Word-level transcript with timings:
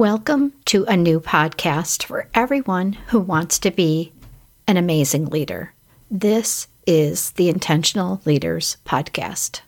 Welcome 0.00 0.54
to 0.64 0.86
a 0.86 0.96
new 0.96 1.20
podcast 1.20 2.04
for 2.04 2.26
everyone 2.32 2.94
who 3.08 3.20
wants 3.20 3.58
to 3.58 3.70
be 3.70 4.12
an 4.66 4.78
amazing 4.78 5.26
leader. 5.26 5.74
This 6.10 6.68
is 6.86 7.32
the 7.32 7.50
Intentional 7.50 8.22
Leaders 8.24 8.78
Podcast. 8.86 9.60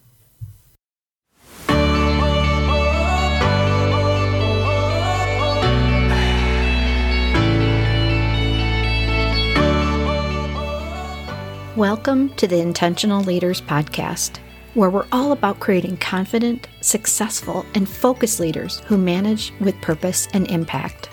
Welcome 11.76 12.30
to 12.36 12.46
the 12.46 12.60
Intentional 12.62 13.22
Leaders 13.22 13.60
Podcast 13.60 14.38
where 14.74 14.90
we're 14.90 15.06
all 15.12 15.32
about 15.32 15.60
creating 15.60 15.98
confident, 15.98 16.66
successful, 16.80 17.66
and 17.74 17.88
focused 17.88 18.40
leaders 18.40 18.80
who 18.86 18.96
manage 18.96 19.52
with 19.60 19.80
purpose 19.82 20.28
and 20.32 20.50
impact. 20.50 21.10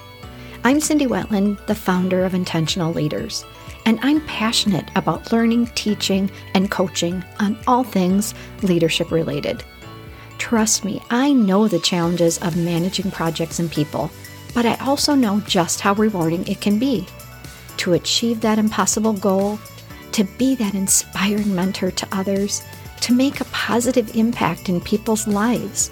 I'm 0.64 0.80
Cindy 0.80 1.08
Wetland, 1.08 1.66
the 1.68 1.76
founder 1.76 2.24
of 2.24 2.34
Intentional 2.34 2.94
Leaders, 2.94 3.46
and 3.86 4.00
I'm 4.02 4.26
passionate 4.28 4.90
about 4.96 5.32
learning, 5.32 5.68
teaching, 5.68 6.30
and 6.54 6.72
coaching 6.72 7.24
on 7.40 7.58
all 7.68 7.84
things 7.84 8.34
leadership 8.62 9.12
related. 9.12 9.64
Trust 10.38 10.86
me, 10.86 11.02
I 11.10 11.34
know 11.34 11.68
the 11.68 11.80
challenges 11.80 12.38
of 12.40 12.56
managing 12.56 13.12
projects 13.12 13.60
and 13.60 13.70
people, 13.70 14.10
but 14.54 14.66
I 14.66 14.76
also 14.76 15.16
know 15.16 15.42
just 15.42 15.82
how 15.82 15.94
rewarding 15.94 16.48
it 16.48 16.62
can 16.62 16.80
be. 16.80 17.06
To 17.78 17.94
achieve 17.94 18.42
that 18.42 18.60
impossible 18.60 19.14
goal, 19.14 19.60
to 20.14 20.24
be 20.38 20.56
that 20.56 20.76
inspiring 20.76 21.54
mentor 21.54 21.92
to 21.92 22.08
others, 22.12 22.64
to 23.02 23.14
make 23.14 23.40
a 23.40 23.46
positive 23.46 24.16
impact 24.16 24.70
in 24.70 24.82
people's 24.82 25.28
lives, 25.28 25.92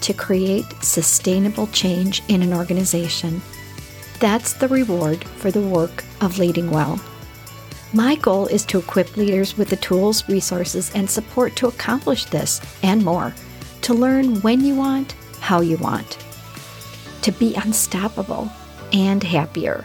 to 0.00 0.12
create 0.12 0.66
sustainable 0.82 1.66
change 1.68 2.22
in 2.28 2.42
an 2.42 2.52
organization. 2.52 3.40
That's 4.20 4.52
the 4.52 4.68
reward 4.68 5.24
for 5.24 5.50
the 5.50 5.60
work 5.60 6.04
of 6.20 6.38
leading 6.38 6.70
well. 6.70 7.00
My 7.92 8.16
goal 8.16 8.46
is 8.46 8.64
to 8.66 8.78
equip 8.78 9.16
leaders 9.16 9.56
with 9.56 9.70
the 9.70 9.76
tools, 9.76 10.28
resources, 10.28 10.90
and 10.94 11.08
support 11.08 11.54
to 11.56 11.68
accomplish 11.68 12.24
this 12.24 12.60
and 12.82 13.04
more, 13.04 13.34
to 13.82 13.94
learn 13.94 14.40
when 14.40 14.64
you 14.64 14.74
want, 14.74 15.12
how 15.40 15.60
you 15.60 15.76
want, 15.76 16.18
to 17.22 17.30
be 17.32 17.54
unstoppable 17.54 18.50
and 18.92 19.22
happier. 19.22 19.84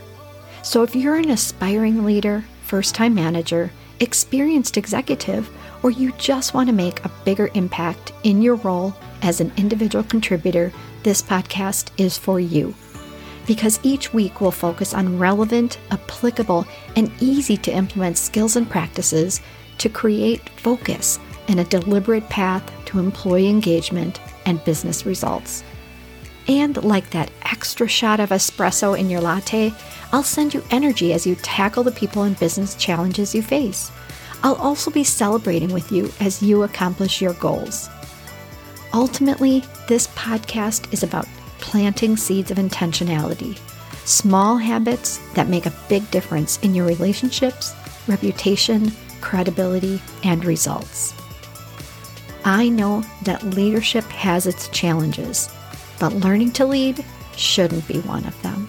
So 0.64 0.84
if 0.84 0.96
you're 0.96 1.16
an 1.16 1.30
aspiring 1.30 2.04
leader, 2.04 2.46
first 2.64 2.96
time 2.96 3.14
manager, 3.14 3.72
experienced 4.00 4.78
executive, 4.78 5.50
or 5.84 5.92
you 5.92 6.12
just 6.14 6.54
want 6.54 6.68
to 6.68 6.74
make 6.74 7.04
a 7.04 7.12
bigger 7.26 7.50
impact 7.54 8.12
in 8.24 8.42
your 8.42 8.56
role 8.56 8.96
as 9.22 9.42
an 9.42 9.52
individual 9.58 10.04
contributor, 10.04 10.72
this 11.04 11.22
podcast 11.22 11.90
is 11.98 12.18
for 12.18 12.40
you. 12.40 12.74
Because 13.48 13.80
each 13.84 14.14
week 14.14 14.42
will 14.42 14.52
focus 14.52 14.94
on 14.94 15.18
relevant, 15.18 15.80
applicable, 15.92 16.66
and 16.96 17.12
easy 17.20 17.58
to 17.58 17.72
implement 17.72 18.18
skills 18.18 18.56
and 18.56 18.70
practices 18.70 19.42
to 19.80 19.90
create 19.90 20.48
focus 20.50 21.20
and 21.48 21.60
a 21.60 21.64
deliberate 21.66 22.28
path 22.30 22.72
to 22.86 23.00
employee 23.00 23.50
engagement 23.50 24.20
and 24.46 24.64
business 24.66 25.06
results. 25.06 25.64
And 26.50 26.84
like 26.84 27.12
that 27.12 27.30
extra 27.44 27.88
shot 27.88 28.20
of 28.20 28.32
espresso 28.32 28.98
in 28.98 29.08
your 29.08 29.22
latte, 29.22 29.72
I'll 30.12 30.24
send 30.24 30.56
you 30.56 30.64
energy 30.72 31.14
as 31.14 31.28
you 31.28 31.36
tackle 31.36 31.84
the 31.84 31.92
people 31.92 32.24
and 32.24 32.38
business 32.40 32.74
challenges 32.74 33.36
you 33.36 33.44
face. 33.44 33.92
I'll 34.42 34.56
also 34.56 34.90
be 34.90 35.04
celebrating 35.04 35.72
with 35.72 35.92
you 35.92 36.12
as 36.20 36.42
you 36.42 36.64
accomplish 36.64 37.22
your 37.22 37.34
goals. 37.34 37.88
Ultimately, 38.96 39.64
this 39.88 40.08
podcast 40.08 40.92
is 40.92 41.04
about 41.04 41.28
planting 41.60 42.18
seeds 42.18 42.50
of 42.50 42.58
intentionality, 42.58 43.56
small 44.08 44.58
habits 44.58 45.20
that 45.36 45.50
make 45.50 45.68
a 45.68 45.76
big 45.88 46.10
difference 46.10 46.58
in 46.60 46.74
your 46.74 46.88
relationships, 46.88 47.76
reputation, 48.08 48.92
credibility, 49.22 50.02
and 50.24 50.44
results. 50.44 51.14
I 52.44 52.70
know 52.70 53.04
that 53.24 53.44
leadership 53.44 54.06
has 54.06 54.48
its 54.48 54.68
challenges, 54.70 55.50
but 56.00 56.14
learning 56.14 56.52
to 56.54 56.66
lead 56.66 57.04
shouldn't 57.36 57.88
be 57.88 58.00
one 58.02 58.26
of 58.26 58.42
them. 58.42 58.68